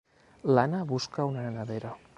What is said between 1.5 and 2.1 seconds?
nevera.